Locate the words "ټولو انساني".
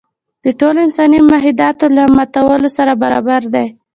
0.59-1.19